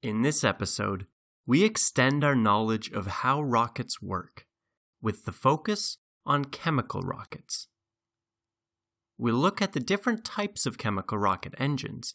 [0.00, 1.08] In this episode,
[1.44, 4.46] we extend our knowledge of how rockets work,
[5.02, 7.66] with the focus on chemical rockets.
[9.16, 12.14] We look at the different types of chemical rocket engines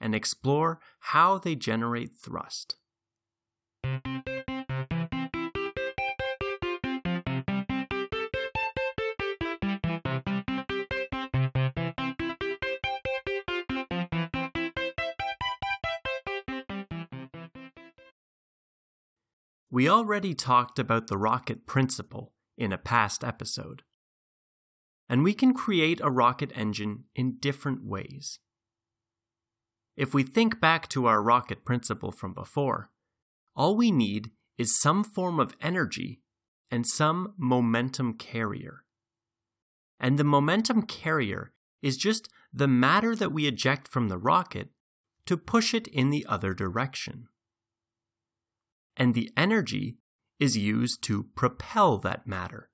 [0.00, 2.76] and explore how they generate thrust.
[19.78, 23.84] We already talked about the rocket principle in a past episode.
[25.08, 28.40] And we can create a rocket engine in different ways.
[29.96, 32.90] If we think back to our rocket principle from before,
[33.54, 36.22] all we need is some form of energy
[36.72, 38.82] and some momentum carrier.
[40.00, 44.70] And the momentum carrier is just the matter that we eject from the rocket
[45.26, 47.28] to push it in the other direction
[48.98, 49.96] and the energy
[50.40, 52.68] is used to propel that matter.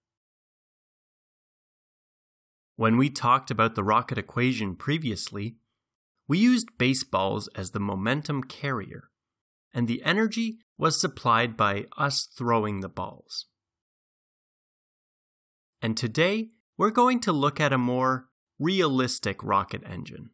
[2.76, 5.56] When we talked about the rocket equation previously,
[6.26, 9.10] we used baseballs as the momentum carrier,
[9.72, 13.46] and the energy was supplied by us throwing the balls.
[15.80, 20.30] And today, we're going to look at a more realistic rocket engine.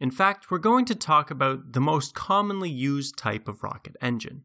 [0.00, 4.44] In fact, we're going to talk about the most commonly used type of rocket engine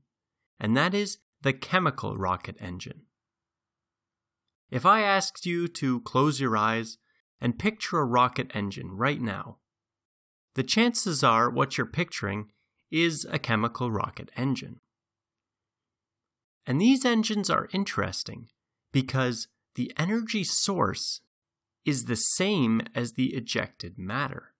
[0.59, 3.01] and that is the chemical rocket engine.
[4.71, 6.97] If I asked you to close your eyes
[7.39, 9.59] and picture a rocket engine right now,
[10.55, 12.49] the chances are what you're picturing
[12.89, 14.79] is a chemical rocket engine.
[16.65, 18.47] And these engines are interesting
[18.91, 21.21] because the energy source
[21.83, 24.53] is the same as the ejected matter.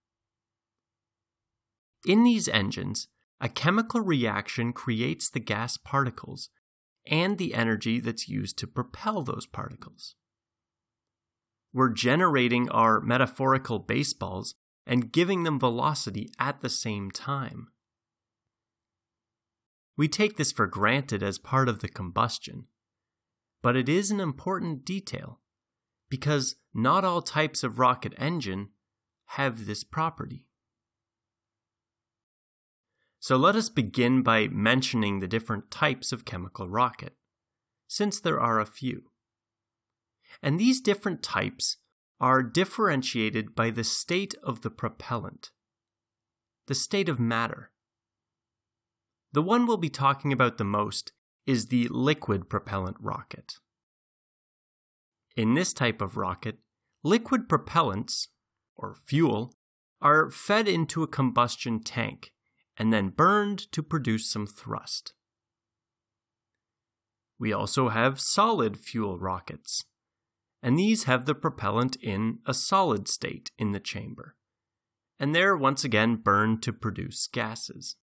[2.05, 3.07] In these engines,
[3.41, 6.50] a chemical reaction creates the gas particles
[7.08, 10.16] and the energy that's used to propel those particles.
[11.74, 14.56] We're generating our metaphorical baseballs
[14.88, 17.68] and giving them velocity at the same time.
[19.97, 22.68] We take this for granted as part of the combustion,
[23.62, 25.40] but it is an important detail
[26.09, 28.69] because not all types of rocket engine
[29.29, 30.45] have this property.
[33.25, 37.16] So let us begin by mentioning the different types of chemical rocket,
[37.88, 39.06] since there are a few.
[40.44, 41.78] And these different types
[42.19, 45.50] are differentiated by the state of the propellant,
[46.68, 47.72] the state of matter.
[49.31, 51.12] The one we'll be talking about the most
[51.47, 53.56] is the liquid propellant rocket.
[55.36, 56.59] In this type of rocket,
[57.02, 58.28] liquid propellants,
[58.75, 59.56] or fuel,
[60.00, 62.34] are fed into a combustion tank
[62.78, 65.13] and then burned to produce some thrust.
[67.38, 69.84] We also have solid fuel rockets,
[70.63, 74.36] and these have the propellant in a solid state in the chamber,
[75.19, 77.97] and they're once again burned to produce gases.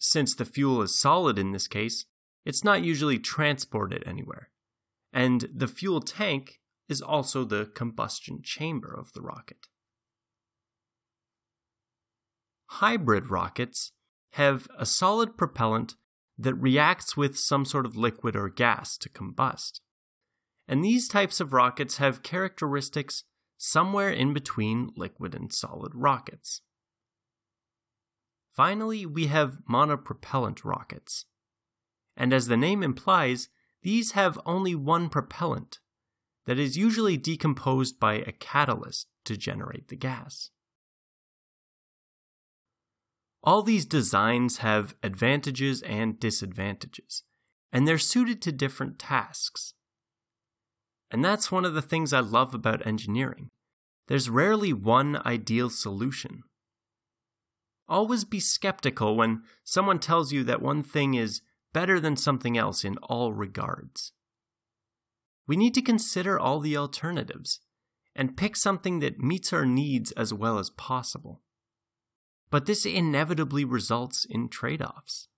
[0.00, 2.06] Since the fuel is solid in this case,
[2.44, 4.50] it's not usually transported anywhere,
[5.12, 9.68] and the fuel tank is also the combustion chamber of the rocket.
[12.68, 13.92] Hybrid rockets
[14.32, 15.96] have a solid propellant
[16.38, 19.80] that reacts with some sort of liquid or gas to combust.
[20.68, 23.24] And these types of rockets have characteristics
[23.56, 26.60] somewhere in between liquid and solid rockets.
[28.54, 31.24] Finally, we have monopropellant rockets.
[32.16, 33.48] And as the name implies,
[33.82, 35.78] these have only one propellant
[36.44, 40.50] that is usually decomposed by a catalyst to generate the gas.
[43.48, 47.22] All these designs have advantages and disadvantages,
[47.72, 49.72] and they're suited to different tasks.
[51.10, 53.48] And that's one of the things I love about engineering.
[54.06, 56.42] There's rarely one ideal solution.
[57.88, 61.40] Always be skeptical when someone tells you that one thing is
[61.72, 64.12] better than something else in all regards.
[65.46, 67.60] We need to consider all the alternatives
[68.14, 71.40] and pick something that meets our needs as well as possible.
[72.50, 75.28] But this inevitably results in trade offs.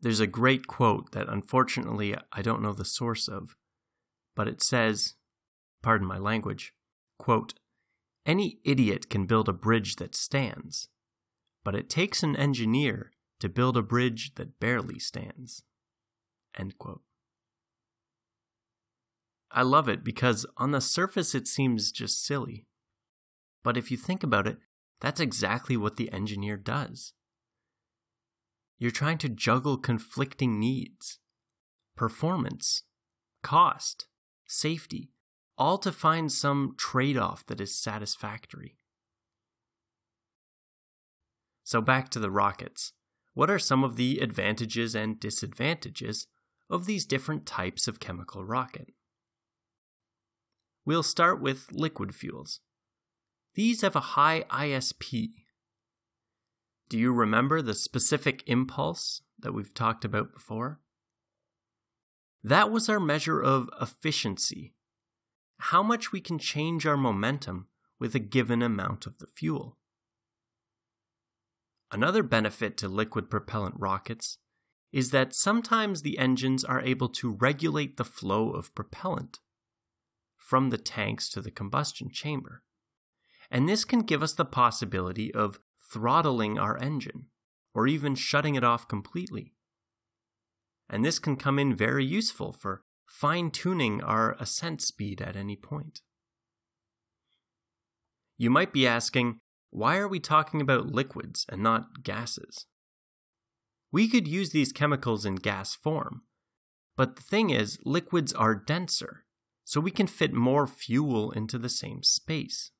[0.00, 3.54] There's a great quote that unfortunately I don't know the source of,
[4.34, 5.14] but it says,
[5.82, 6.72] pardon my language,
[7.18, 7.54] quote,
[8.24, 10.88] any idiot can build a bridge that stands,
[11.64, 15.64] but it takes an engineer to build a bridge that barely stands.
[16.58, 17.02] End quote.
[19.50, 22.66] I love it because on the surface it seems just silly.
[23.62, 24.58] But if you think about it,
[25.00, 27.14] That's exactly what the engineer does.
[28.78, 31.18] You're trying to juggle conflicting needs,
[31.96, 32.82] performance,
[33.42, 34.06] cost,
[34.46, 35.10] safety,
[35.58, 38.76] all to find some trade off that is satisfactory.
[41.64, 42.92] So, back to the rockets.
[43.34, 46.26] What are some of the advantages and disadvantages
[46.68, 48.88] of these different types of chemical rocket?
[50.84, 52.60] We'll start with liquid fuels.
[53.54, 55.30] These have a high ISP.
[56.88, 60.80] Do you remember the specific impulse that we've talked about before?
[62.42, 64.74] That was our measure of efficiency,
[65.58, 67.68] how much we can change our momentum
[67.98, 69.76] with a given amount of the fuel.
[71.92, 74.38] Another benefit to liquid propellant rockets
[74.92, 79.38] is that sometimes the engines are able to regulate the flow of propellant
[80.36, 82.62] from the tanks to the combustion chamber.
[83.50, 85.58] And this can give us the possibility of
[85.92, 87.26] throttling our engine,
[87.74, 89.54] or even shutting it off completely.
[90.88, 95.56] And this can come in very useful for fine tuning our ascent speed at any
[95.56, 96.00] point.
[98.38, 99.38] You might be asking,
[99.70, 102.66] why are we talking about liquids and not gases?
[103.92, 106.22] We could use these chemicals in gas form,
[106.96, 109.24] but the thing is, liquids are denser,
[109.64, 112.70] so we can fit more fuel into the same space.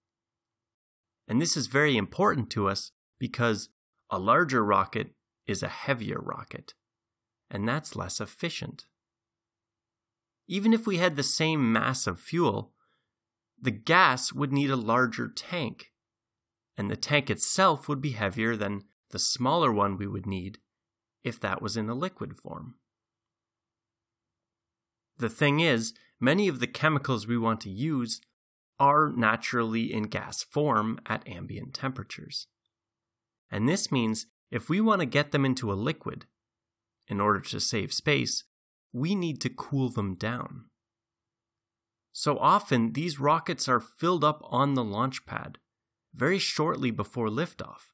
[1.31, 2.91] And this is very important to us
[3.21, 3.69] because
[4.11, 5.13] a larger rocket
[5.47, 6.75] is a heavier rocket,
[7.49, 8.87] and that's less efficient.
[10.49, 12.73] Even if we had the same mass of fuel,
[13.63, 15.93] the gas would need a larger tank,
[16.77, 20.59] and the tank itself would be heavier than the smaller one we would need
[21.23, 22.75] if that was in the liquid form.
[25.17, 28.21] The thing is, many of the chemicals we want to use
[28.81, 32.49] are naturally in gas form at ambient temperatures.
[33.51, 36.27] And this means if we want to get them into a liquid,
[37.07, 38.45] in order to save space,
[38.93, 40.65] we need to cool them down.
[42.13, 45.59] So often, these rockets are filled up on the launch pad
[46.15, 47.93] very shortly before liftoff,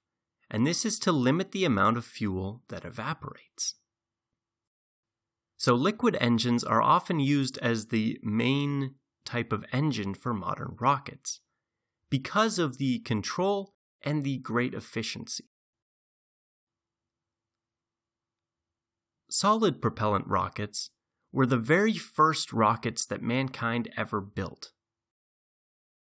[0.50, 3.74] and this is to limit the amount of fuel that evaporates.
[5.58, 8.94] So, liquid engines are often used as the main
[9.26, 11.40] type of engine for modern rockets
[12.08, 15.44] because of the control and the great efficiency.
[19.28, 20.90] Solid propellant rockets
[21.32, 24.72] were the very first rockets that mankind ever built.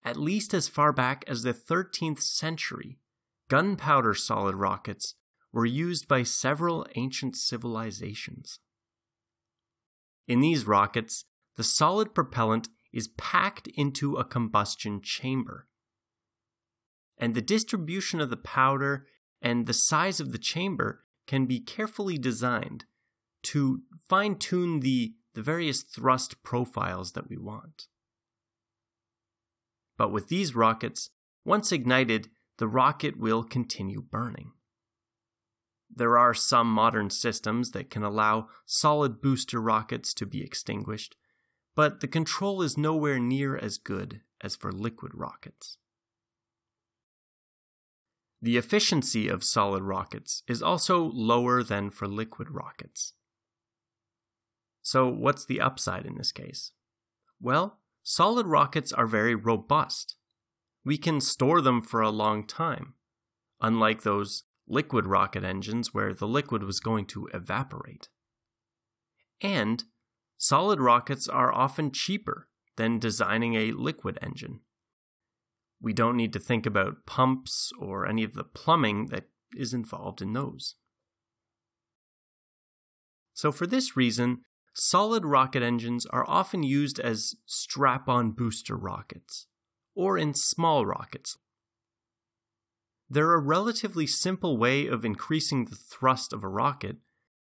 [0.05, 2.99] At least as far back as the 13th century,
[3.49, 5.15] gunpowder solid rockets
[5.53, 8.59] were used by several ancient civilizations.
[10.27, 11.25] In these rockets,
[11.57, 15.67] the solid propellant is packed into a combustion chamber.
[17.19, 19.07] And the distribution of the powder
[19.43, 22.85] and the size of the chamber can be carefully designed
[23.43, 27.89] to fine tune the, the various thrust profiles that we want.
[29.99, 31.11] But with these rockets,
[31.45, 34.53] once ignited, the rocket will continue burning.
[35.95, 41.17] There are some modern systems that can allow solid booster rockets to be extinguished,
[41.75, 45.79] but the control is nowhere near as good as for liquid rockets.
[48.41, 53.15] The efficiency of solid rockets is also lower than for liquid rockets.
[54.83, 56.73] So, what's the upside in this case?
[57.41, 60.17] Well, solid rockets are very robust.
[60.85, 62.95] We can store them for a long time,
[63.63, 68.09] unlike those liquid rocket engines where the liquid was going to evaporate.
[69.41, 69.85] And
[70.45, 74.61] solid rockets are often cheaper than designing a liquid engine.
[75.81, 79.25] We don't need to think about pumps or any of the plumbing that
[79.57, 80.75] is involved in those.
[83.33, 84.43] So, for this reason,
[84.75, 89.47] solid rocket engines are often used as strap on booster rockets,
[89.95, 91.39] or in small rockets.
[93.09, 96.99] They're a relatively simple way of increasing the thrust of a rocket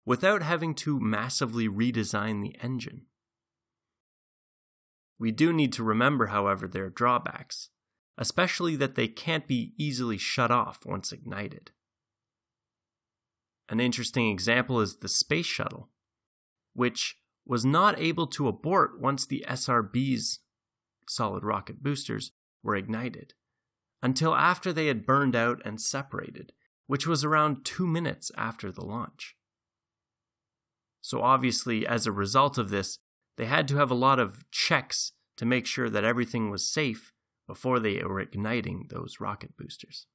[0.04, 3.02] without having to massively redesign the engine.
[5.18, 7.70] We do need to remember, however, their drawbacks,
[8.18, 11.70] especially that they can't be easily shut off once ignited.
[13.68, 15.88] An interesting example is the Space Shuttle,
[16.74, 20.40] which was not able to abort once the SRB's
[21.08, 22.32] solid rocket boosters
[22.62, 23.34] were ignited,
[24.02, 26.52] until after they had burned out and separated,
[26.86, 29.36] which was around two minutes after the launch.
[31.04, 32.98] So, obviously, as a result of this,
[33.36, 37.12] they had to have a lot of checks to make sure that everything was safe
[37.46, 40.06] before they were igniting those rocket boosters.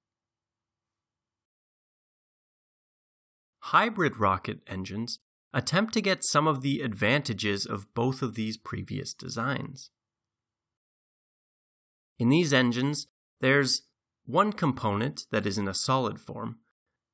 [3.66, 5.20] Hybrid rocket engines
[5.54, 9.92] attempt to get some of the advantages of both of these previous designs.
[12.18, 13.06] In these engines,
[13.42, 13.84] there's
[14.26, 16.62] one component that is in a solid form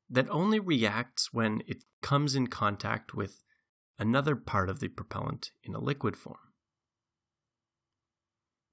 [0.10, 3.42] that only reacts when it comes in contact with
[3.98, 6.38] another part of the propellant in a liquid form.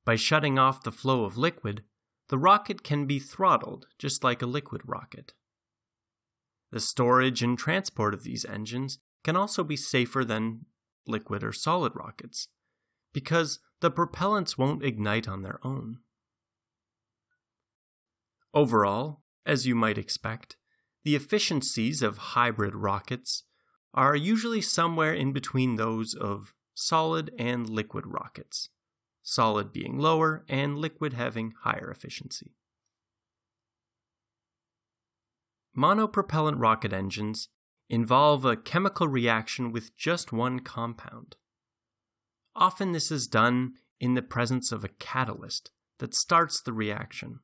[0.04, 1.84] By shutting off the flow of liquid,
[2.28, 5.32] the rocket can be throttled just like a liquid rocket.
[6.70, 10.66] The storage and transport of these engines can also be safer than
[11.06, 12.48] liquid or solid rockets,
[13.12, 15.98] because the propellants won't ignite on their own.
[18.54, 20.56] Overall, as you might expect,
[21.04, 23.44] the efficiencies of hybrid rockets
[23.94, 28.70] are usually somewhere in between those of solid and liquid rockets,
[29.22, 32.52] solid being lower and liquid having higher efficiency.
[35.76, 37.48] Monopropellant rocket engines
[37.88, 41.36] involve a chemical reaction with just one compound.
[42.54, 47.40] Often this is done in the presence of a catalyst that starts the reaction.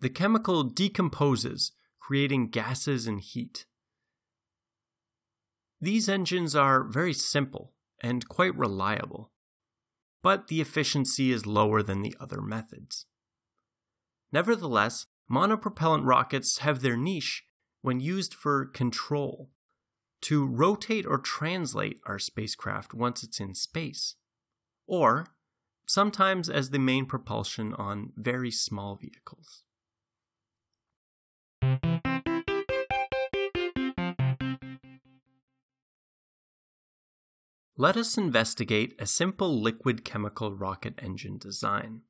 [0.00, 3.66] The chemical decomposes, creating gases and heat.
[5.82, 9.32] These engines are very simple and quite reliable,
[10.22, 13.06] but the efficiency is lower than the other methods.
[14.30, 17.42] Nevertheless, monopropellant rockets have their niche
[17.80, 19.50] when used for control,
[20.20, 24.14] to rotate or translate our spacecraft once it's in space,
[24.86, 25.26] or
[25.84, 29.64] sometimes as the main propulsion on very small vehicles.
[37.76, 42.02] Let us investigate a simple liquid chemical rocket engine design.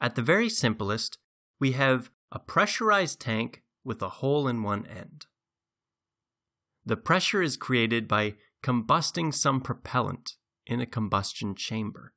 [0.00, 1.18] At the very simplest,
[1.58, 5.26] we have a pressurized tank with a hole in one end.
[6.86, 10.36] The pressure is created by combusting some propellant
[10.66, 12.14] in a combustion chamber.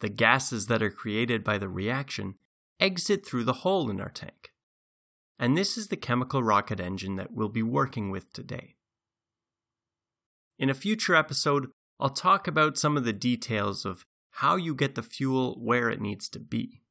[0.00, 2.34] The gases that are created by the reaction
[2.78, 4.52] exit through the hole in our tank.
[5.38, 8.75] And this is the chemical rocket engine that we'll be working with today.
[10.58, 11.68] In a future episode,
[12.00, 16.00] I'll talk about some of the details of how you get the fuel where it
[16.00, 16.82] needs to be.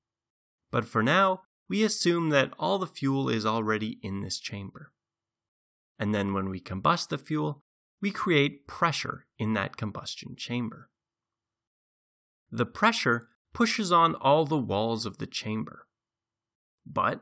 [0.72, 4.92] But for now, we assume that all the fuel is already in this chamber.
[5.98, 7.62] And then when we combust the fuel,
[8.02, 10.90] we create pressure in that combustion chamber.
[12.52, 15.88] The pressure pushes on all the walls of the chamber.
[16.86, 17.22] But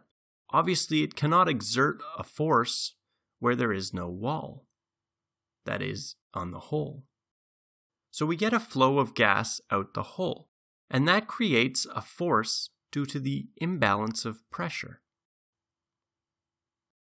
[0.52, 2.96] obviously, it cannot exert a force
[3.40, 4.66] where there is no wall,
[5.66, 7.06] that is, on the hole.
[8.12, 10.50] So we get a flow of gas out the hole,
[10.90, 15.02] and that creates a force due to the imbalance of pressure.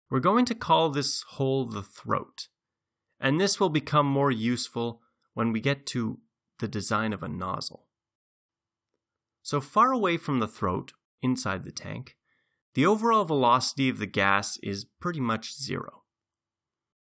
[0.10, 2.48] We're going to call this hole the throat,
[3.20, 5.02] and this will become more useful
[5.34, 6.20] when we get to
[6.60, 7.88] the design of a nozzle.
[9.44, 12.16] So far away from the throat, inside the tank,
[12.74, 16.04] the overall velocity of the gas is pretty much zero.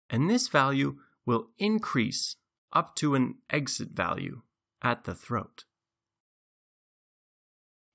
[0.09, 2.35] And this value will increase
[2.73, 4.41] up to an exit value
[4.81, 5.65] at the throat.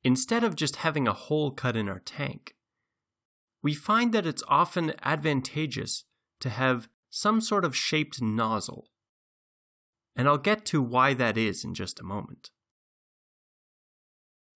[0.04, 2.54] Instead of just having a hole cut in our tank,
[3.62, 6.04] we find that it's often advantageous
[6.40, 8.90] to have some sort of shaped nozzle.
[10.14, 12.50] And I'll get to why that is in just a moment.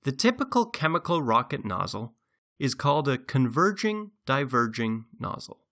[0.04, 2.14] The typical chemical rocket nozzle
[2.58, 5.64] is called a converging diverging nozzle,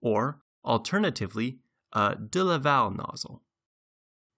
[0.00, 1.60] or alternatively,
[1.92, 3.42] a de Laval nozzle,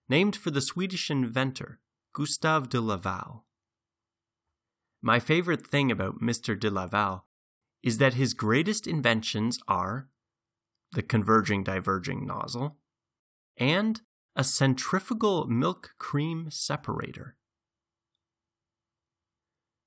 [0.09, 1.81] named for the Swedish inventor
[2.13, 3.45] Gustav de Laval.
[5.01, 6.59] My favorite thing about Mr.
[6.59, 7.27] de Laval
[7.83, 10.09] is that his greatest inventions are
[10.93, 12.77] the converging diverging nozzle
[13.57, 14.03] and
[14.37, 17.37] a centrifugal milk cream separator.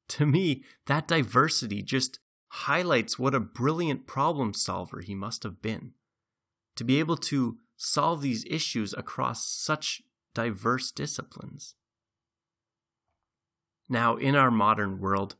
[0.09, 2.19] To me, that diversity just
[2.49, 5.93] highlights what a brilliant problem solver he must have been.
[6.75, 10.01] To be able to solve these issues across such
[10.33, 11.75] diverse disciplines.
[13.87, 15.35] Now, in our modern world,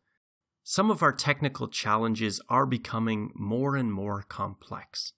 [0.63, 5.13] some of our technical challenges are becoming more and more complex,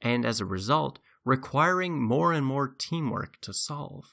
[0.00, 4.10] and as a result, requiring more and more teamwork to solve.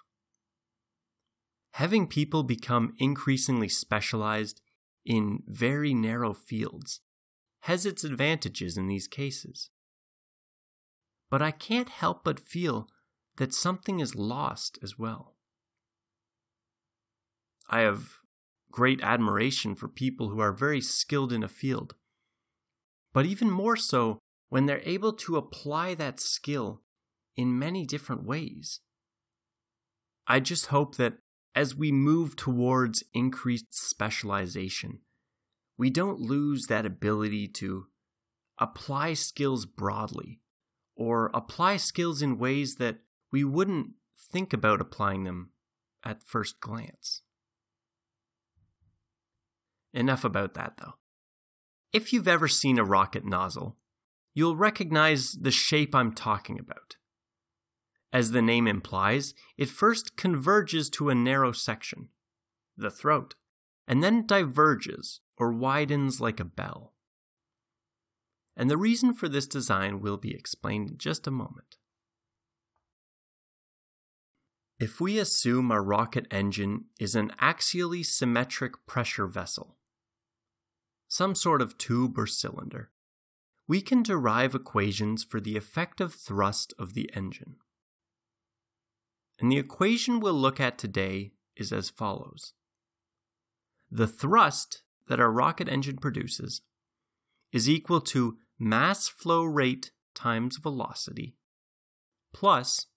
[1.74, 4.62] Having people become increasingly specialized
[5.06, 7.02] in very narrow fields
[7.62, 9.70] has its advantages in these cases.
[11.32, 12.90] But I can't help but feel
[13.38, 15.38] that something is lost as well.
[17.70, 18.18] I have
[18.70, 21.96] great admiration for people who are very skilled in a field,
[23.14, 24.20] but even more so
[24.50, 26.82] when they're able to apply that skill
[27.38, 28.82] in many different ways.
[30.28, 31.14] I just hope that
[31.56, 35.00] as we move towards increased specialization,
[35.78, 37.86] we don't lose that ability to
[38.60, 40.41] apply skills broadly
[41.02, 42.98] or apply skills in ways that
[43.32, 45.50] we wouldn't think about applying them
[46.04, 47.24] at first glance.
[49.96, 50.94] Enough about that, though.
[51.92, 53.78] If you've ever seen a rocket nozzle,
[54.36, 56.98] you'll recognize the shape I'm talking about.
[58.14, 62.10] As the name implies, it first converges to a narrow section,
[62.78, 63.34] the throat,
[63.88, 66.91] and then diverges or widens like a bell.
[68.56, 71.78] And the reason for this design will be explained in just a moment.
[74.80, 79.78] If we assume our rocket engine is an axially symmetric pressure vessel,
[81.08, 82.90] some sort of tube or cylinder,
[83.68, 87.58] we can derive equations for the effective thrust of the engine.
[89.40, 92.54] And the equation we'll look at today is as follows
[93.90, 96.62] The thrust that our rocket engine produces
[97.52, 101.36] is equal to mass flow rate times velocity
[102.34, 102.88] plus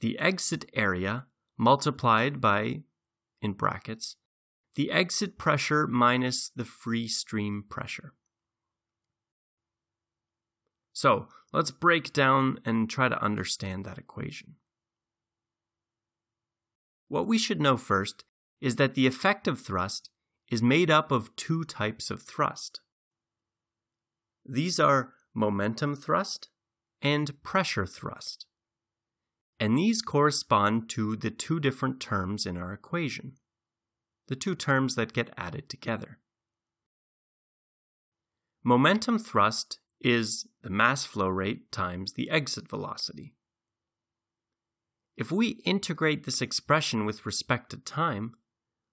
[0.00, 1.26] the exit area
[1.58, 2.82] multiplied by,
[3.40, 4.16] in brackets,
[4.74, 8.12] the exit pressure minus the free stream pressure.
[10.92, 14.56] So let's break down and try to understand that equation.
[17.08, 18.24] What we should know first
[18.60, 20.10] is that the effective thrust
[20.50, 22.80] is made up of two types of thrust.
[24.48, 26.48] These are momentum thrust
[27.02, 28.46] and pressure thrust.
[29.58, 33.36] And these correspond to the two different terms in our equation,
[34.28, 36.18] the two terms that get added together.
[38.62, 43.34] Momentum thrust is the mass flow rate times the exit velocity.
[45.16, 48.34] If we integrate this expression with respect to time,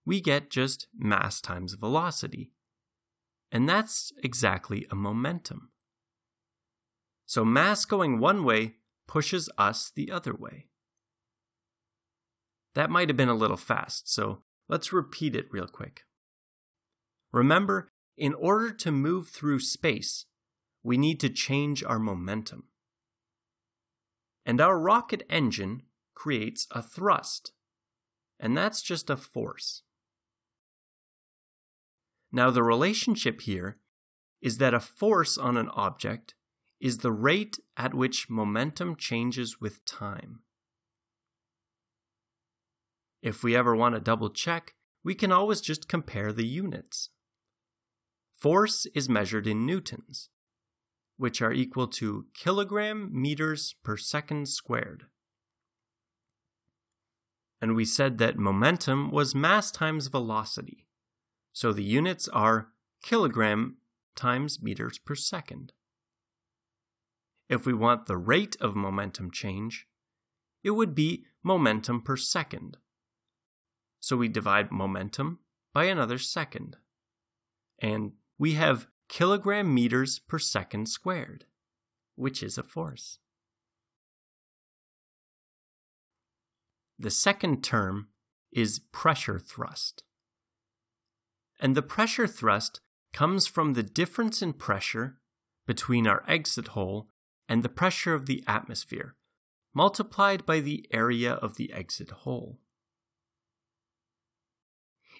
[0.06, 2.52] we get just mass times velocity.
[3.54, 5.70] And that's exactly a momentum.
[7.28, 10.70] So mass going one way pushes us the other way.
[12.74, 16.02] That might have been a little fast, so let's repeat it real quick.
[17.32, 20.26] Remember, in order to move through space,
[20.82, 22.64] we need to change our momentum.
[24.48, 25.84] And our rocket engine
[26.16, 27.52] creates a thrust,
[28.40, 29.84] and that's just a force.
[32.36, 33.78] Now, the relationship here
[34.42, 36.34] is that a force on an object
[36.82, 40.40] is the rate at which momentum changes with time.
[43.22, 47.10] If we ever want to double check, we can always just compare the units.
[48.36, 50.30] Force is measured in newtons,
[51.18, 55.04] which are equal to kilogram meters per second squared.
[57.62, 60.88] And we said that momentum was mass times velocity,
[61.54, 62.70] so the units are
[63.04, 63.78] kilogram
[64.16, 65.72] times meters per second.
[67.48, 69.88] If we want the rate of momentum change,
[70.64, 72.78] it would be momentum per second.
[74.00, 75.40] So we divide momentum
[75.74, 76.78] by another second.
[77.80, 81.46] And we have kilogram meters per second squared,
[82.16, 83.20] which is a force.
[86.98, 88.08] The second term
[88.52, 90.04] is pressure thrust.
[91.64, 92.82] And the pressure thrust
[93.14, 95.22] comes from the difference in pressure
[95.66, 97.08] between our exit hole
[97.48, 99.16] and the pressure of the atmosphere,
[99.74, 102.60] multiplied by the area of the exit hole.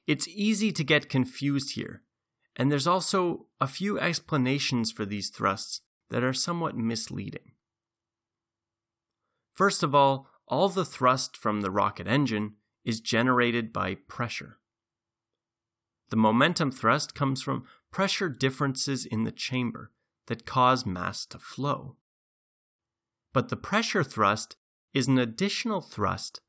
[0.06, 2.04] It's easy to get confused here,
[2.58, 5.80] and there's also a few explanations for these thrusts
[6.10, 7.54] that are somewhat misleading.
[9.54, 14.58] First of all, all the thrust from the rocket engine is generated by pressure.
[16.14, 19.90] The momentum thrust comes from pressure differences in the chamber
[20.28, 21.96] that cause mass to flow.
[23.34, 24.56] But the pressure thrust
[24.94, 26.40] is an additional thrust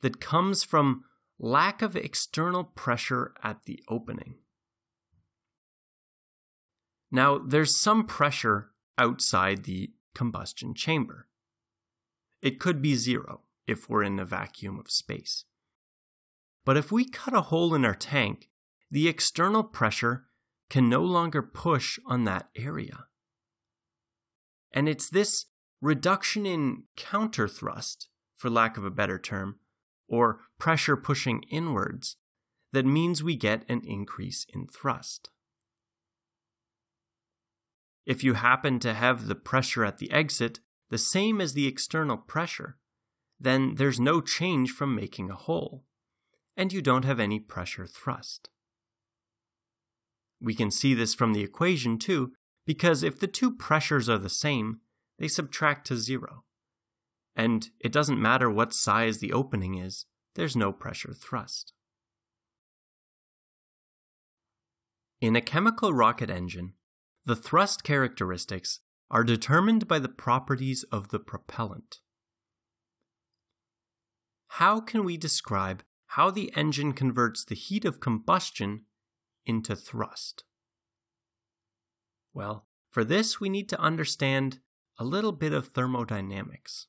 [0.00, 1.04] that comes from
[1.38, 4.36] lack of external pressure at the opening.
[7.10, 11.28] Now, there's some pressure outside the combustion chamber.
[12.40, 15.44] It could be zero if we're in a vacuum of space.
[16.64, 18.49] But if we cut a hole in our tank,
[18.90, 20.24] the external pressure
[20.68, 23.06] can no longer push on that area.
[24.72, 25.46] And it's this
[25.80, 29.58] reduction in counter thrust, for lack of a better term,
[30.08, 32.16] or pressure pushing inwards,
[32.72, 35.30] that means we get an increase in thrust.
[38.06, 42.16] If you happen to have the pressure at the exit the same as the external
[42.16, 42.76] pressure,
[43.38, 45.84] then there's no change from making a hole,
[46.56, 48.50] and you don't have any pressure thrust.
[50.40, 52.32] We can see this from the equation too,
[52.66, 54.80] because if the two pressures are the same,
[55.18, 56.44] they subtract to zero.
[57.36, 61.72] And it doesn't matter what size the opening is, there's no pressure thrust.
[65.20, 66.72] In a chemical rocket engine,
[67.26, 71.98] the thrust characteristics are determined by the properties of the propellant.
[74.54, 78.86] How can we describe how the engine converts the heat of combustion
[79.50, 80.44] into thrust?
[82.32, 84.60] Well, for this, we need to understand
[84.96, 86.86] a little bit of thermodynamics.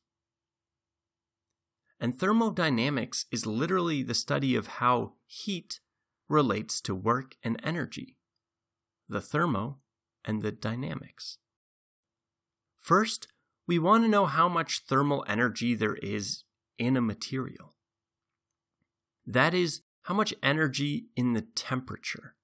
[1.99, 5.79] And thermodynamics is literally the study of how heat
[6.29, 8.17] relates to work and energy,
[9.09, 9.79] the thermo
[10.23, 11.39] and the dynamics.
[12.79, 13.27] First,
[13.67, 16.43] we want to know how much thermal energy there is
[16.77, 17.75] in a material.
[19.25, 22.35] That is, how much energy in the temperature.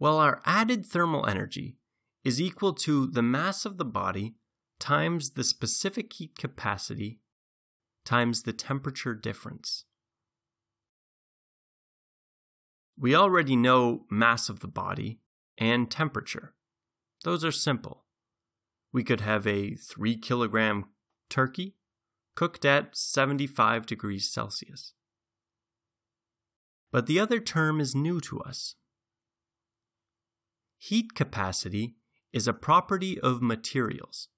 [0.00, 1.76] Well, our added thermal energy
[2.24, 4.34] is equal to the mass of the body
[4.78, 7.20] times the specific heat capacity
[8.06, 9.84] times the temperature difference.
[12.98, 15.20] We already know mass of the body
[15.58, 16.54] and temperature.
[17.22, 18.06] Those are simple.
[18.94, 20.86] We could have a 3 kilogram
[21.28, 21.76] turkey
[22.34, 24.94] cooked at 75 degrees Celsius.
[26.90, 28.76] But the other term is new to us.
[30.82, 31.96] Heat capacity
[32.32, 34.28] is a property of materials.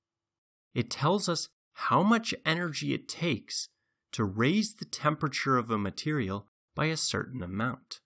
[0.75, 3.69] It tells us how much energy it takes
[4.11, 8.01] to raise the temperature of a material by a certain amount.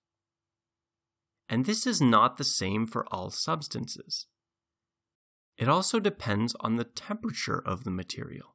[1.48, 4.26] And this is not the same for all substances.
[5.56, 8.54] It also depends on the temperature of the material.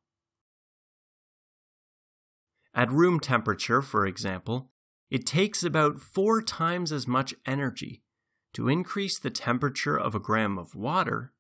[2.76, 4.70] At room temperature, for example,
[5.10, 8.04] it takes about four times as much energy
[8.54, 11.34] to increase the temperature of a gram of water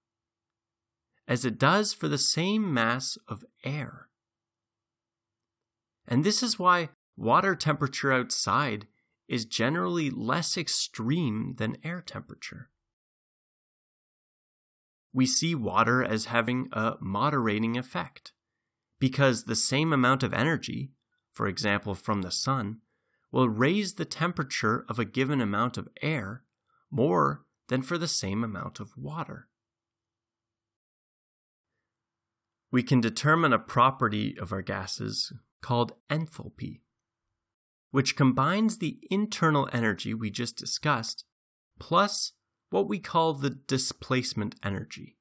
[1.27, 4.07] as it does for the same mass of air.
[6.07, 8.87] And this is why water temperature outside
[9.27, 12.69] is generally less extreme than air temperature.
[15.13, 18.33] We see water as having a moderating effect
[18.99, 20.91] because the same amount of energy,
[21.31, 22.79] for example from the sun,
[23.31, 26.43] will raise the temperature of a given amount of air
[26.91, 29.47] more than for the same amount of water.
[32.71, 36.81] We can determine a property of our gases called enthalpy,
[37.91, 41.25] which combines the internal energy we just discussed
[41.79, 42.33] plus
[42.69, 45.17] what we call the displacement energy.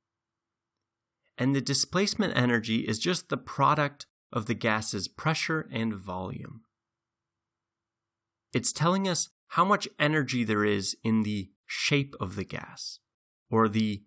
[1.37, 6.62] And the displacement energy is just the product of the gas's pressure and volume.
[8.52, 12.98] It's telling us how much energy there is in the shape of the gas,
[13.48, 14.02] or the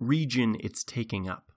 [0.00, 1.52] region it's taking up.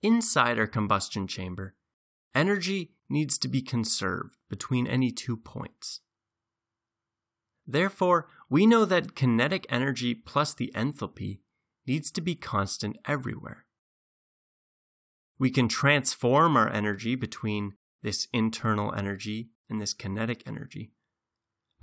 [0.00, 1.74] Inside our combustion chamber,
[2.36, 6.02] energy needs to be conserved between any two points.
[7.66, 11.40] Therefore, we know that kinetic energy plus the enthalpy
[11.88, 13.66] needs to be constant everywhere.
[15.36, 20.92] We can transform our energy between this internal energy and this kinetic energy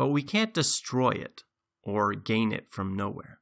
[0.01, 1.43] but we can't destroy it
[1.83, 3.39] or gain it from nowhere.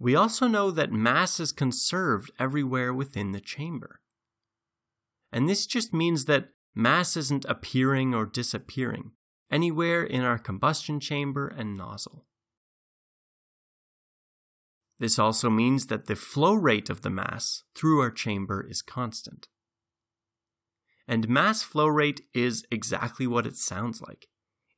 [0.00, 4.00] We also know that mass is conserved everywhere within the chamber.
[5.30, 9.12] And this just means that mass isn't appearing or disappearing
[9.48, 12.26] anywhere in our combustion chamber and nozzle.
[14.98, 19.46] This also means that the flow rate of the mass through our chamber is constant.
[21.06, 24.26] And mass flow rate is exactly what it sounds like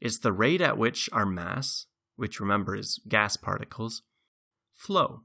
[0.01, 1.87] is the rate at which our mass,
[2.17, 4.03] which remember is gas particles,
[4.75, 5.23] flow.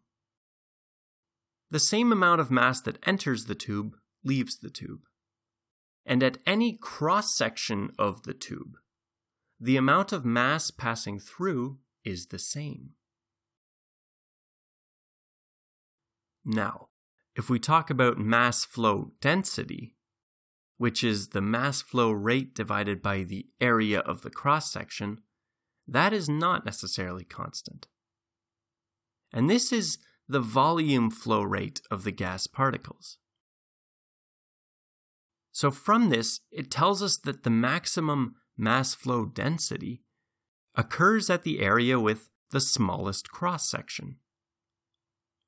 [1.72, 5.02] The same amount of mass that enters the tube leaves the tube.
[6.06, 8.78] And at any cross section of the tube,
[9.60, 12.92] the amount of mass passing through is the same.
[16.44, 16.90] Now,
[17.36, 19.95] if we talk about mass flow density,
[20.78, 25.20] which is the mass flow rate divided by the area of the cross section,
[25.88, 27.88] that is not necessarily constant.
[29.32, 33.18] And this is the volume flow rate of the gas particles.
[35.52, 40.02] So, from this, it tells us that the maximum mass flow density
[40.76, 44.18] occurs at the area with the smallest cross section.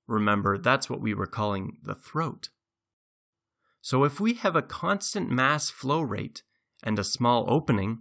[0.08, 2.50] Remember, that's what we were calling the throat.
[3.88, 6.44] So if we have a constant mass flow rate
[6.84, 8.00] and a small opening,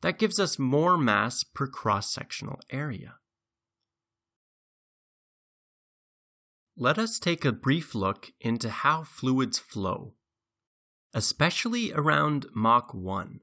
[0.00, 3.14] that gives us more mass per cross sectional area.
[6.76, 10.14] Let us take a brief look into how fluids flow,
[11.14, 13.42] especially around Mach 1,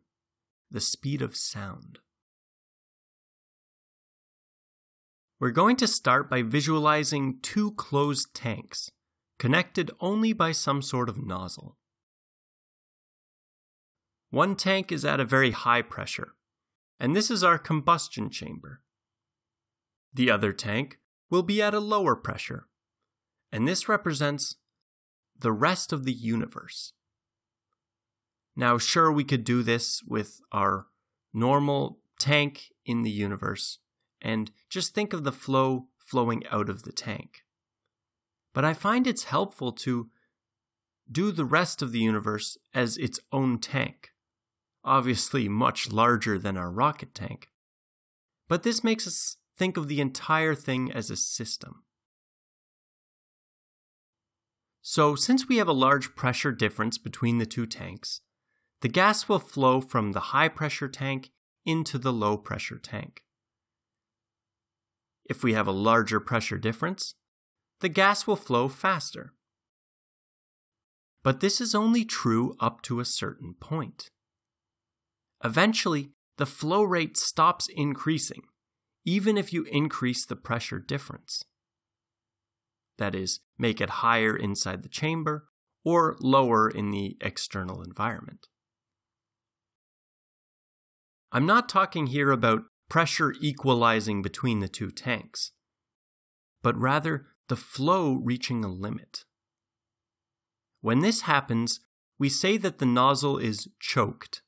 [0.69, 1.99] the speed of sound.
[5.39, 8.91] We're going to start by visualizing two closed tanks,
[9.37, 11.77] connected only by some sort of nozzle.
[14.29, 16.33] One tank is at a very high pressure,
[16.99, 18.81] and this is our combustion chamber.
[20.13, 22.67] The other tank will be at a lower pressure,
[23.51, 24.55] and this represents
[25.39, 26.93] the rest of the universe.
[28.55, 30.87] Now, sure, we could do this with our
[31.31, 33.79] normal tank in the universe,
[34.19, 37.43] and just think of the flow flowing out of the tank.
[38.57, 40.09] But I find it's helpful to
[41.11, 44.13] do the rest of the universe as its own tank,
[44.83, 47.49] obviously much larger than our rocket tank.
[48.47, 51.83] But this makes us think of the entire thing as a system.
[54.81, 58.21] So, since we have a large pressure difference between the two tanks,
[58.81, 61.29] the gas will flow from the high pressure tank
[61.63, 63.21] into the low pressure tank.
[65.25, 67.13] If we have a larger pressure difference,
[67.81, 69.33] the gas will flow faster.
[71.23, 74.09] But this is only true up to a certain point.
[75.43, 78.41] Eventually, the flow rate stops increasing,
[79.05, 81.43] even if you increase the pressure difference
[82.97, 85.47] that is, make it higher inside the chamber
[85.83, 88.47] or lower in the external environment.
[91.31, 95.51] I'm not talking here about pressure equalizing between the two tanks,
[96.61, 99.25] but rather the flow reaching a limit.
[100.81, 101.79] When this happens,
[102.19, 104.41] we say that the nozzle is choked,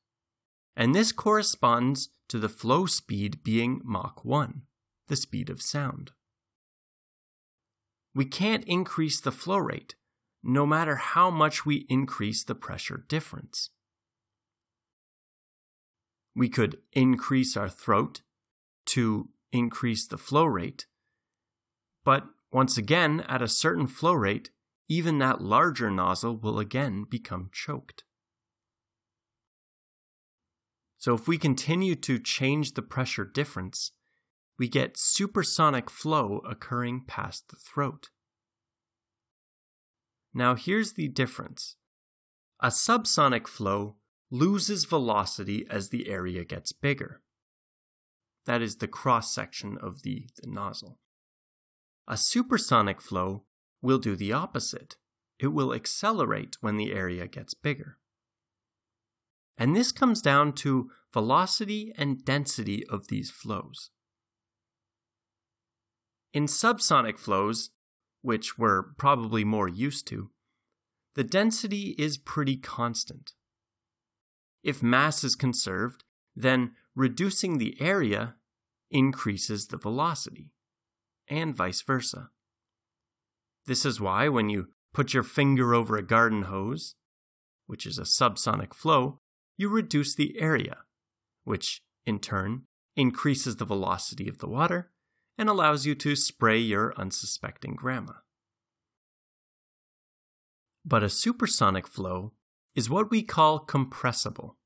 [0.76, 4.62] and this corresponds to the flow speed being Mach 1,
[5.08, 6.12] the speed of sound
[8.14, 9.94] we can't increase the flow rate,
[10.42, 13.70] no matter how much we increase the pressure difference.
[16.34, 18.22] We could increase our throat
[18.86, 20.86] to increase the flow rate,
[22.04, 24.50] but once again, at a certain flow rate,
[24.88, 28.04] even that larger nozzle will again become choked.
[30.98, 33.92] So, if we continue to change the pressure difference,
[34.58, 38.10] we get supersonic flow occurring past the throat.
[40.34, 41.76] Now, here's the difference
[42.60, 43.96] a subsonic flow
[44.30, 47.22] loses velocity as the area gets bigger.
[48.44, 50.98] That is the cross section of the, the nozzle.
[52.10, 53.44] A supersonic flow
[53.80, 54.96] will do the opposite.
[55.38, 57.98] It will accelerate when the area gets bigger.
[59.56, 63.90] And this comes down to velocity and density of these flows.
[66.32, 67.70] In subsonic flows,
[68.22, 70.30] which we're probably more used to,
[71.14, 73.34] the density is pretty constant.
[74.64, 76.02] If mass is conserved,
[76.34, 78.34] then reducing the area
[78.90, 80.50] increases the velocity,
[81.30, 82.28] and vice versa.
[83.66, 86.96] This is why when you put your finger over a garden hose,
[87.66, 89.20] which is a subsonic flow,
[89.56, 90.78] you reduce the area,
[91.44, 92.62] which in turn
[92.96, 94.90] increases the velocity of the water
[95.38, 98.14] and allows you to spray your unsuspecting grandma.
[100.84, 102.32] But a supersonic flow
[102.74, 104.56] is what we call compressible,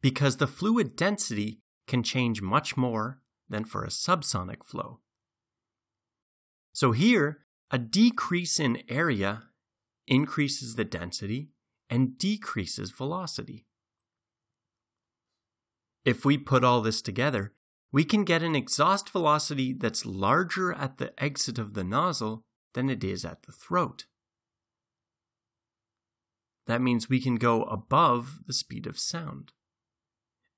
[0.00, 5.00] because the fluid density can change much more than for a subsonic flow.
[6.78, 7.40] So here,
[7.72, 9.48] a decrease in area
[10.06, 11.50] increases the density
[11.90, 13.66] and decreases velocity.
[16.04, 17.52] If we put all this together,
[17.90, 22.88] we can get an exhaust velocity that's larger at the exit of the nozzle than
[22.88, 24.06] it is at the throat.
[26.68, 29.50] That means we can go above the speed of sound.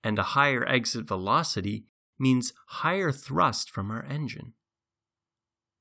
[0.04, 1.86] And a higher exit velocity
[2.18, 4.52] means higher thrust from our engine.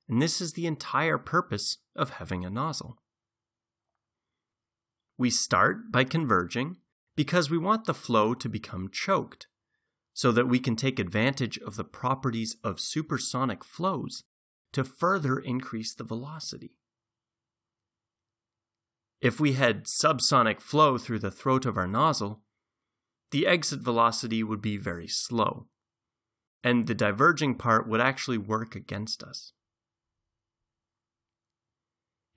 [0.10, 2.98] And this is the entire purpose of having a nozzle.
[5.18, 6.78] We start by converging
[7.16, 9.48] because we want the flow to become choked
[10.14, 14.24] so that we can take advantage of the properties of supersonic flows
[14.74, 16.72] to further increase the velocity.
[19.22, 22.42] If we had subsonic flow through the throat of our nozzle,
[23.32, 25.68] the exit velocity would be very slow.
[26.64, 29.54] and the diverging part would actually work against us.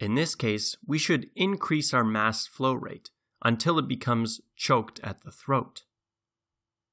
[0.00, 3.10] In this case, we should increase our mass flow rate
[3.44, 5.84] until it becomes choked at the throat.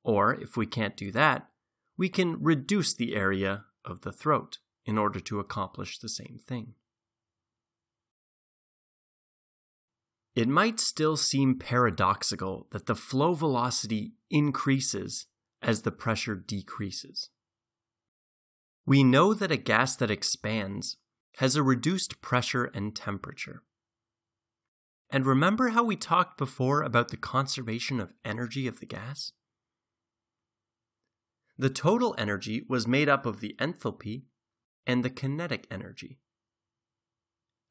[0.03, 1.49] Or, if we can't do that,
[1.97, 6.73] we can reduce the area of the throat in order to accomplish the same thing.
[10.35, 15.25] It might still seem paradoxical that the flow velocity increases
[15.61, 17.29] as the pressure decreases.
[18.85, 20.97] We know that a gas that expands
[21.37, 23.63] has a reduced pressure and temperature.
[25.09, 29.31] And remember how we talked before about the conservation of energy of the gas?
[31.57, 34.23] The total energy was made up of the enthalpy
[34.85, 36.19] and the kinetic energy.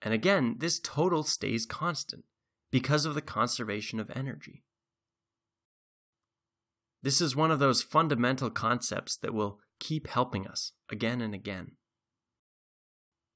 [0.03, 2.25] And again, this total stays constant
[2.71, 4.63] because of the conservation of energy.
[7.03, 11.73] This is one of those fundamental concepts that will keep helping us again and again.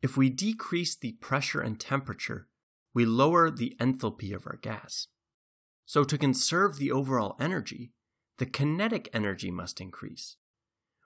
[0.02, 2.48] If we decrease the pressure and temperature,
[2.92, 5.06] we lower the enthalpy of our gas.
[5.86, 7.92] So, to conserve the overall energy,
[8.38, 10.36] the kinetic energy must increase,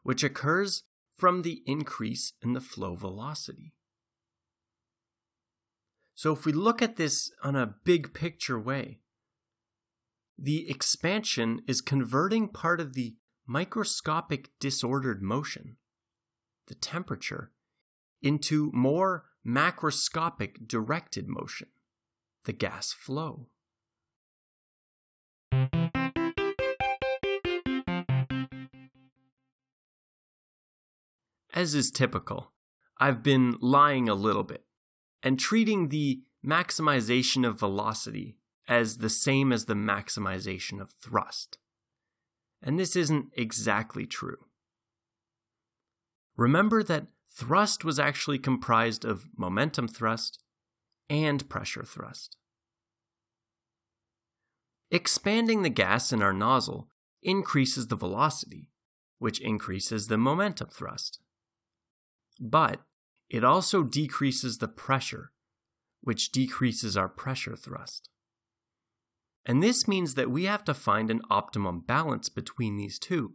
[0.02, 3.74] which occurs from the increase in the flow velocity.
[6.14, 9.00] So, if we look at this on a big picture way,
[10.38, 15.76] the expansion is converting part of the microscopic disordered motion,
[16.68, 17.52] the temperature,
[18.22, 21.68] into more macroscopic directed motion,
[22.44, 23.48] the gas flow.
[31.54, 32.52] As is typical,
[32.98, 34.64] I've been lying a little bit
[35.22, 38.36] and treating the maximization of velocity
[38.68, 41.58] as the same as the maximization of thrust.
[42.62, 44.46] And this isn't exactly true.
[46.36, 50.42] Remember that thrust was actually comprised of momentum thrust
[51.10, 52.36] and pressure thrust.
[54.90, 56.88] Expanding the gas in our nozzle
[57.22, 58.70] increases the velocity,
[59.18, 61.20] which increases the momentum thrust.
[62.40, 62.80] But
[63.28, 65.32] it also decreases the pressure,
[66.00, 68.08] which decreases our pressure thrust.
[69.44, 73.34] And this means that we have to find an optimum balance between these two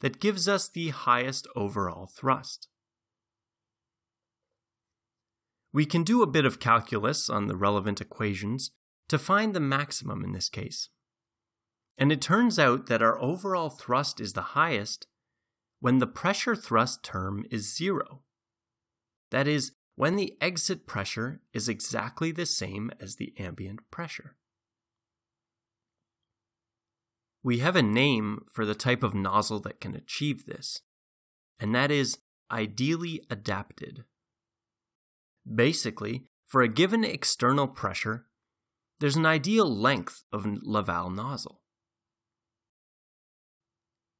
[0.00, 2.68] that gives us the highest overall thrust.
[5.72, 8.70] We can do a bit of calculus on the relevant equations
[9.08, 10.88] to find the maximum in this case.
[11.96, 15.06] And it turns out that our overall thrust is the highest
[15.80, 18.22] when the pressure thrust term is zero.
[19.30, 24.36] That is, when the exit pressure is exactly the same as the ambient pressure.
[27.42, 30.82] We have a name for the type of nozzle that can achieve this,
[31.58, 32.18] and that is
[32.50, 34.04] ideally adapted.
[35.52, 38.26] Basically, for a given external pressure,
[39.00, 41.62] there's an ideal length of Laval nozzle.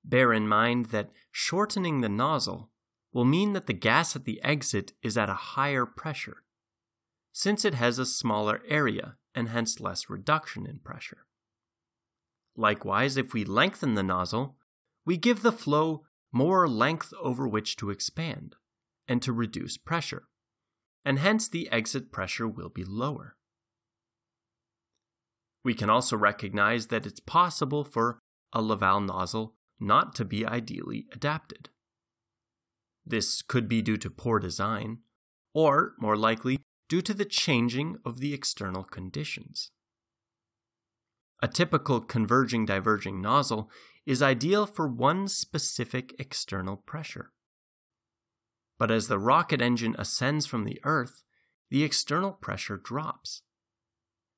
[0.04, 2.70] Bear in mind that shortening the nozzle
[3.12, 6.44] will mean that the gas at the exit is at a higher pressure,
[7.32, 11.26] since it has a smaller area and hence less reduction in pressure.
[12.56, 14.56] Likewise, if we lengthen the nozzle,
[15.04, 18.56] we give the flow more length over which to expand
[19.06, 20.28] and to reduce pressure,
[21.08, 23.34] and hence the exit pressure will be lower.
[25.64, 28.18] We can also recognize that it's possible for
[28.52, 31.70] a Laval nozzle not to be ideally adapted.
[33.06, 34.98] This could be due to poor design,
[35.54, 36.58] or, more likely,
[36.90, 39.70] due to the changing of the external conditions.
[41.40, 43.70] A typical converging diverging nozzle
[44.04, 47.32] is ideal for one specific external pressure.
[48.78, 51.24] But as the rocket engine ascends from the Earth,
[51.70, 53.42] the external pressure drops,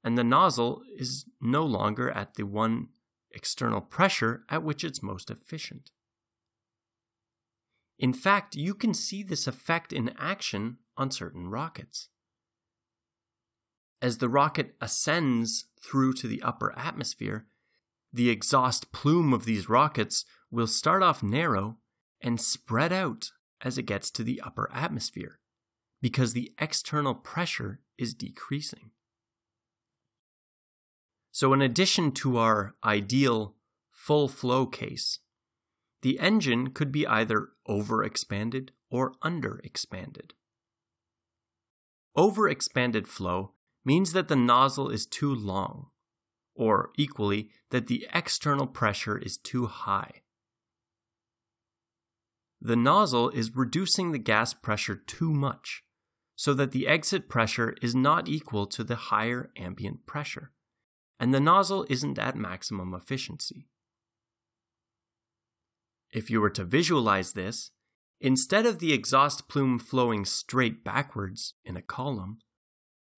[0.03, 2.88] and the nozzle is no longer at the one
[3.32, 5.91] external pressure at which it's most efficient.
[7.99, 12.09] In fact, you can see this effect in action on certain rockets.
[14.01, 17.47] As the rocket ascends through to the upper atmosphere,
[18.11, 21.76] the exhaust plume of these rockets will start off narrow
[22.22, 23.30] and spread out
[23.62, 25.38] as it gets to the upper atmosphere
[26.00, 28.90] because the external pressure is decreasing.
[31.30, 33.54] So, in addition to our ideal
[33.90, 35.20] full flow case,
[36.02, 40.30] the engine could be either overexpanded or underexpanded.
[42.16, 43.52] Overexpanded flow
[43.84, 45.88] means that the nozzle is too long,
[46.54, 50.22] or equally, that the external pressure is too high.
[52.61, 55.82] The nozzle is reducing the gas pressure too much,
[56.36, 60.52] so that the exit pressure is not equal to the higher ambient pressure,
[61.18, 63.68] and the nozzle isn't at maximum efficiency.
[66.12, 67.70] If you were to visualize this,
[68.20, 72.38] instead of the exhaust plume flowing straight backwards in a column,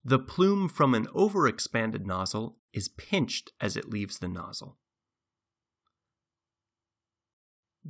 [0.04, 4.78] the plume from an overexpanded nozzle is pinched as it leaves the nozzle.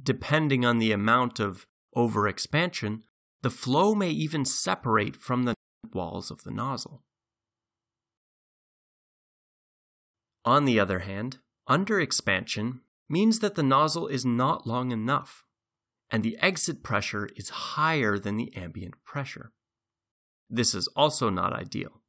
[0.00, 1.66] Depending on the amount of
[1.96, 3.02] overexpansion,
[3.42, 5.54] the flow may even separate from the
[5.92, 7.02] walls of the nozzle.
[10.44, 11.38] On the other hand,
[11.68, 15.44] underexpansion means that the nozzle is not long enough,
[16.10, 19.52] and the exit pressure is higher than the ambient pressure.
[20.48, 22.02] This is also not ideal.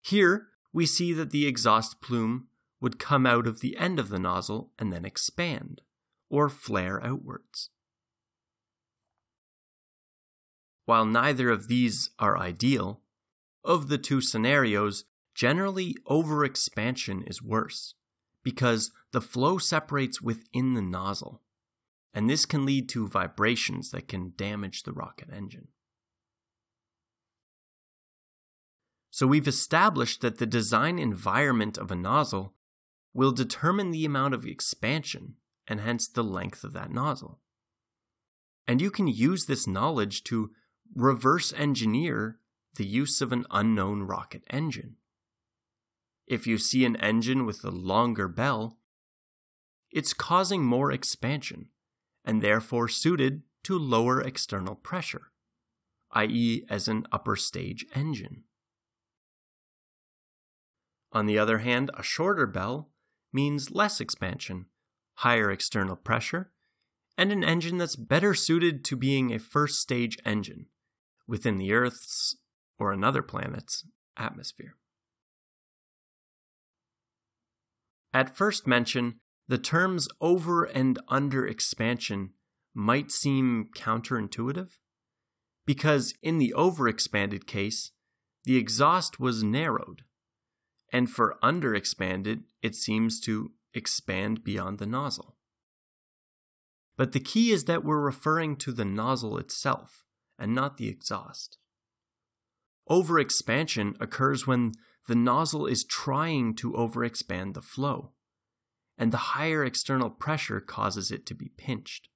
[0.00, 2.48] Here, we see that the exhaust plume
[2.80, 5.82] would come out of the end of the nozzle and then expand,
[6.32, 7.68] or flare outwards.
[10.86, 13.02] While neither of these are ideal,
[13.62, 15.04] of the two scenarios,
[15.34, 17.94] generally overexpansion is worse,
[18.42, 21.42] because the flow separates within the nozzle,
[22.14, 25.68] and this can lead to vibrations that can damage the rocket engine.
[29.10, 32.54] So we've established that the design environment of a nozzle
[33.12, 35.34] will determine the amount of expansion
[35.66, 37.40] and hence the length of that nozzle.
[38.66, 40.50] And you can use this knowledge to
[40.94, 42.38] reverse engineer
[42.76, 44.96] the use of an unknown rocket engine.
[46.26, 48.78] If you see an engine with a longer bell,
[49.90, 51.68] it's causing more expansion
[52.24, 55.32] and therefore suited to lower external pressure,
[56.12, 58.44] i.e., as an upper stage engine.
[61.12, 62.90] On the other hand, a shorter bell
[63.32, 64.66] means less expansion,
[65.16, 66.50] higher external pressure,
[67.16, 70.66] and an engine that's better suited to being a first stage engine
[71.26, 72.36] within the Earth's
[72.78, 73.84] or another planet's
[74.16, 74.76] atmosphere.
[78.12, 82.30] At first mention, the terms over and under expansion
[82.74, 84.78] might seem counterintuitive,
[85.66, 87.92] because in the overexpanded case,
[88.44, 90.02] the exhaust was narrowed
[90.92, 95.36] and for underexpanded, it seems to expand beyond the nozzle.
[96.96, 100.04] But the key is that we're referring to the nozzle itself
[100.38, 101.58] and not the exhaust.
[102.90, 104.72] Overexpansion occurs when
[105.08, 108.12] the nozzle is trying to overexpand the flow,
[108.98, 112.08] and the higher external pressure causes it to be pinched.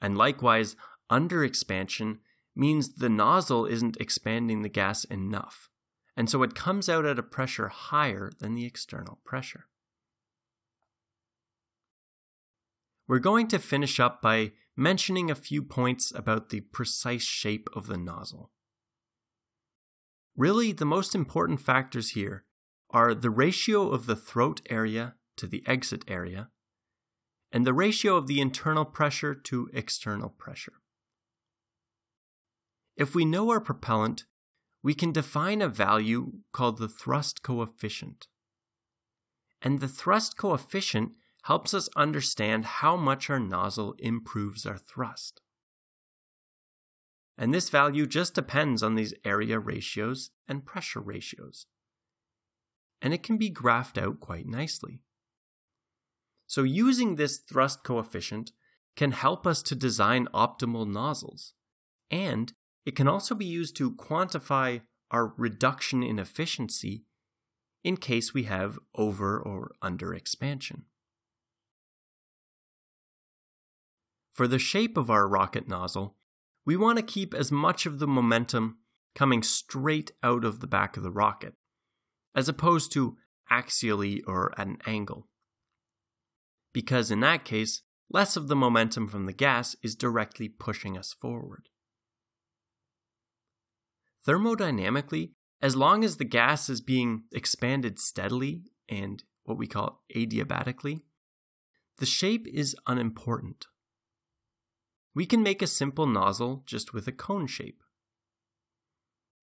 [0.00, 0.76] And likewise,
[1.10, 2.18] underexpansion
[2.54, 5.68] means the nozzle isn't expanding the gas enough
[6.16, 9.66] and so it comes out at a pressure higher than the external pressure.
[13.12, 17.86] We're going to finish up by mentioning a few points about the precise shape of
[17.86, 18.52] the nozzle.
[20.34, 22.46] Really, the most important factors here
[22.88, 26.48] are the ratio of the throat area to the exit area,
[27.52, 30.80] and the ratio of the internal pressure to external pressure.
[32.96, 34.24] If we know our propellant,
[34.82, 38.28] we can define a value called the thrust coefficient.
[39.60, 45.40] And the thrust coefficient helps us understand how much our nozzle improves our thrust.
[47.36, 51.66] And this value just depends on these area ratios and pressure ratios.
[53.00, 55.00] And it can be graphed out quite nicely.
[56.46, 58.52] So, using this thrust coefficient
[58.94, 61.54] can help us to design optimal nozzles,
[62.10, 62.52] and
[62.84, 67.04] it can also be used to quantify our reduction in efficiency
[67.82, 70.84] in case we have over or under expansion.
[74.32, 76.16] For the shape of our rocket nozzle,
[76.64, 78.78] we want to keep as much of the momentum
[79.14, 81.54] coming straight out of the back of the rocket,
[82.34, 83.16] as opposed to
[83.50, 85.28] axially or at an angle.
[86.72, 91.12] Because in that case, less of the momentum from the gas is directly pushing us
[91.12, 91.68] forward.
[94.26, 101.02] Thermodynamically, as long as the gas is being expanded steadily and what we call adiabatically,
[101.98, 103.66] the shape is unimportant.
[105.14, 107.82] We can make a simple nozzle just with a cone shape.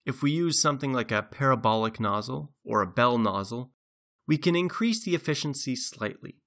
[0.05, 3.72] If we use something like a parabolic nozzle or a bell nozzle,
[4.28, 6.38] we can increase the efficiency slightly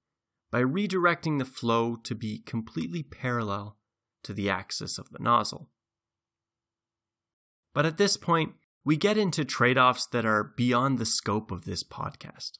[0.51, 3.79] by redirecting the flow to be completely parallel
[4.25, 5.71] to the axis of the nozzle.
[7.75, 8.55] But at this point,
[8.85, 12.59] we get into trade offs that are beyond the scope of this podcast.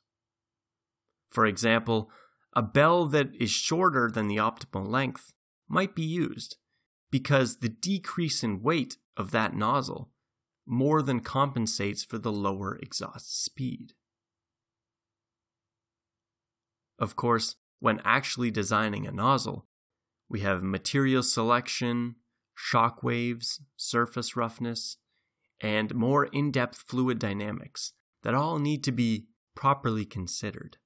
[1.31, 2.11] For example,
[2.55, 5.33] a bell that is shorter than the optimal length
[5.69, 6.57] might be used
[7.11, 10.11] because the decrease in weight of that nozzle
[10.67, 13.95] more than compensates for the lower exhaust speed.
[16.99, 19.67] Of course, when actually designing a nozzle,
[20.29, 22.17] we have material selection,
[22.55, 24.97] shock waves, surface roughness,
[25.61, 27.93] and more in depth fluid dynamics
[28.23, 30.79] that all need to be properly considered.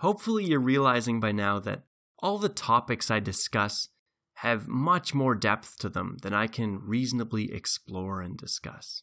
[0.00, 1.82] Hopefully, you're realizing by now that
[2.20, 3.88] all the topics I discuss
[4.34, 9.02] have much more depth to them than I can reasonably explore and discuss.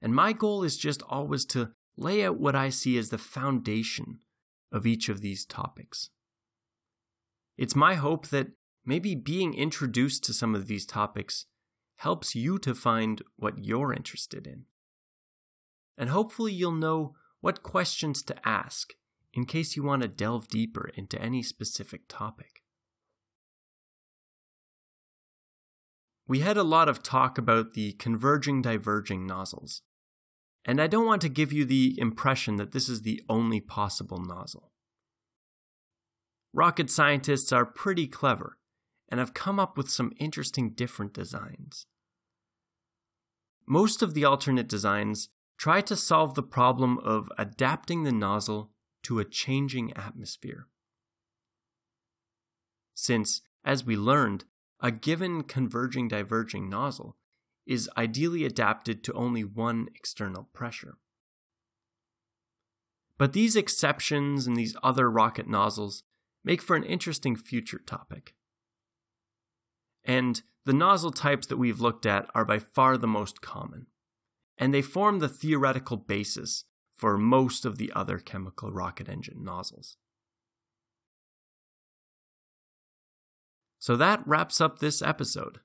[0.00, 4.20] And my goal is just always to lay out what I see as the foundation
[4.70, 6.10] of each of these topics.
[7.56, 8.48] It's my hope that
[8.84, 11.46] maybe being introduced to some of these topics
[11.96, 14.66] helps you to find what you're interested in.
[15.98, 18.92] And hopefully, you'll know what questions to ask
[19.36, 22.62] in case you want to delve deeper into any specific topic.
[26.26, 29.82] We had a lot of talk about the converging diverging nozzles,
[30.64, 34.18] and I don't want to give you the impression that this is the only possible
[34.18, 34.72] nozzle.
[36.54, 38.56] Rocket scientists are pretty clever
[39.10, 41.86] and have come up with some interesting different designs.
[43.68, 45.28] Most of the alternate designs
[45.58, 48.72] try to solve the problem of adapting the nozzle
[49.06, 50.66] to a changing atmosphere.
[52.92, 54.46] Since, as we learned,
[54.80, 57.16] a given converging diverging nozzle
[57.64, 60.98] is ideally adapted to only one external pressure.
[63.16, 66.02] But these exceptions and these other rocket nozzles
[66.42, 68.34] make for an interesting future topic.
[70.02, 73.86] And the nozzle types that we've looked at are by far the most common,
[74.58, 76.64] and they form the theoretical basis
[76.96, 79.96] for most of the other chemical rocket engine nozzles.
[83.78, 85.60] So that wraps up this episode.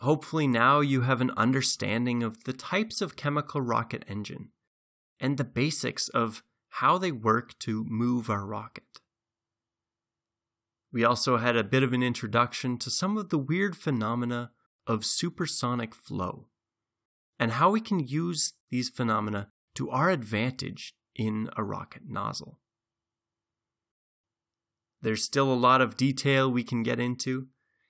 [0.00, 4.50] Hopefully, now you have an understanding of the types of chemical rocket engine
[5.18, 6.42] and the basics of
[6.74, 9.00] how they work to move our rocket.
[10.92, 14.52] We also had a bit of an introduction to some of the weird phenomena
[14.86, 16.46] of supersonic flow
[17.38, 19.50] and how we can use these phenomena
[19.80, 22.58] to our advantage in a rocket nozzle.
[25.00, 27.46] There's still a lot of detail we can get into,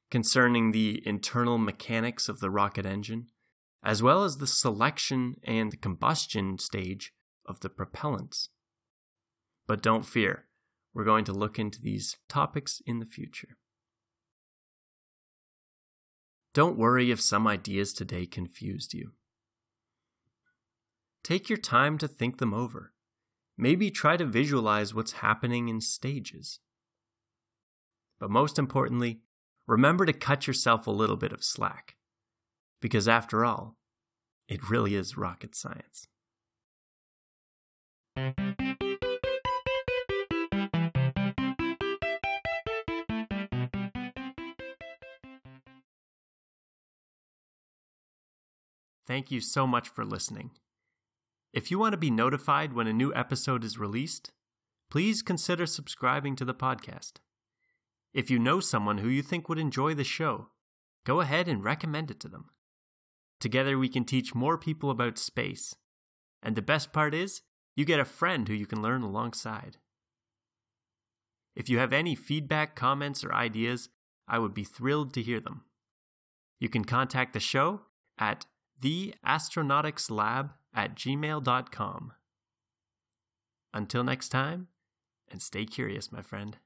[0.09, 3.27] concerning the internal mechanics of the rocket engine,
[3.83, 7.13] as well as the selection and combustion stage
[7.45, 8.51] of the propellants.
[9.67, 10.45] But don't fear,
[10.95, 13.59] we're going to look into these topics in the future.
[16.55, 19.11] Don't worry if some ideas today confused you.
[21.23, 22.93] Take your time to think them over.
[23.57, 26.61] Maybe try to visualize what's happening in stages.
[28.19, 29.21] But most importantly,
[29.67, 31.97] remember to cut yourself a little bit of slack.
[32.81, 33.77] Because after all,
[34.49, 36.07] it really is rocket science.
[49.07, 50.51] Thank you so much for listening.
[51.53, 54.31] If you want to be notified when a new episode is released,
[54.89, 57.15] please consider subscribing to the podcast.
[58.15, 60.49] If you know someone who you think would enjoy the show,
[61.05, 62.51] go ahead and recommend it to them.
[63.41, 65.75] Together, we can teach more people about space.
[66.43, 67.43] And the best part is,
[67.75, 69.79] you get a friend who you can learn alongside.
[71.57, 73.89] If you have any feedback, comments, or ideas,
[74.29, 75.65] I would be thrilled to hear them.
[76.61, 77.83] You can contact the show
[78.19, 78.47] at
[78.81, 82.13] theastronautixlab at gmail.com.
[83.73, 84.69] Until next time,
[85.31, 86.59] and stay curious, my friend.